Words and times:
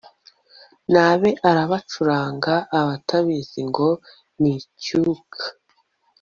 nabe 0.93 1.29
arabacuranga 1.49 2.53
Abatabizi 2.79 3.61
ngo 3.69 3.89
ni 4.41 4.51
icyuka 4.59 5.39